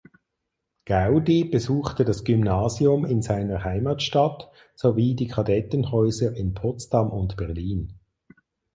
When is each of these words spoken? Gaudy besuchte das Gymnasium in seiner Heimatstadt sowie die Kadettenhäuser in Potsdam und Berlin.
Gaudy 0.85 1.43
besuchte 1.43 2.03
das 2.05 2.23
Gymnasium 2.23 3.05
in 3.05 3.21
seiner 3.21 3.63
Heimatstadt 3.63 4.49
sowie 4.73 5.13
die 5.13 5.27
Kadettenhäuser 5.27 6.35
in 6.35 6.55
Potsdam 6.55 7.11
und 7.11 7.37
Berlin. 7.37 7.99